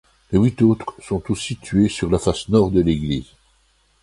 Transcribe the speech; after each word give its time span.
Les 0.31 0.39
huit 0.39 0.59
autres 0.63 0.95
sont 1.03 1.19
tous 1.19 1.35
situés 1.35 1.87
sur 1.87 2.09
la 2.09 2.17
face 2.17 2.49
nord 2.49 2.71
de 2.71 2.81
l'église. 2.81 3.33